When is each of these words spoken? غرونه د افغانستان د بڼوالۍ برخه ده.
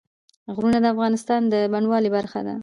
غرونه 0.55 0.77
د 0.81 0.85
افغانستان 0.93 1.41
د 1.53 1.55
بڼوالۍ 1.71 2.09
برخه 2.17 2.39
ده. 2.47 2.55